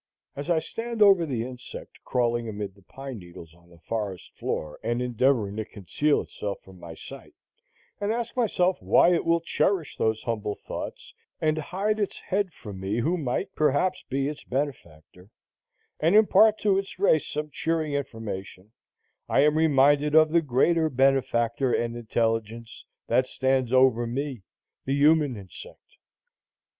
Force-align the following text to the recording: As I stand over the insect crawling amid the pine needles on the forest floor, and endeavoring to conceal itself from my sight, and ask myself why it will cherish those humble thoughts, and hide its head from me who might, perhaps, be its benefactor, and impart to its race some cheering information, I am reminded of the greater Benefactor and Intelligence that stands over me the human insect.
As 0.35 0.49
I 0.49 0.57
stand 0.57 1.03
over 1.03 1.27
the 1.27 1.43
insect 1.43 1.99
crawling 2.03 2.49
amid 2.49 2.73
the 2.73 2.81
pine 2.81 3.19
needles 3.19 3.53
on 3.53 3.69
the 3.69 3.77
forest 3.77 4.31
floor, 4.35 4.79
and 4.81 4.99
endeavoring 4.99 5.55
to 5.57 5.63
conceal 5.65 6.21
itself 6.21 6.59
from 6.63 6.79
my 6.79 6.95
sight, 6.95 7.35
and 7.99 8.11
ask 8.11 8.35
myself 8.35 8.81
why 8.81 9.13
it 9.13 9.25
will 9.25 9.41
cherish 9.41 9.95
those 9.97 10.23
humble 10.23 10.55
thoughts, 10.55 11.13
and 11.39 11.59
hide 11.59 11.99
its 11.99 12.17
head 12.17 12.51
from 12.51 12.79
me 12.79 13.01
who 13.01 13.15
might, 13.15 13.53
perhaps, 13.53 14.03
be 14.09 14.27
its 14.27 14.43
benefactor, 14.43 15.29
and 15.99 16.15
impart 16.15 16.57
to 16.61 16.79
its 16.79 16.97
race 16.97 17.27
some 17.27 17.51
cheering 17.51 17.93
information, 17.93 18.71
I 19.29 19.41
am 19.41 19.55
reminded 19.55 20.15
of 20.15 20.31
the 20.31 20.41
greater 20.41 20.89
Benefactor 20.89 21.71
and 21.75 21.95
Intelligence 21.95 22.85
that 23.05 23.27
stands 23.27 23.71
over 23.71 24.07
me 24.07 24.41
the 24.83 24.95
human 24.95 25.37
insect. 25.37 25.97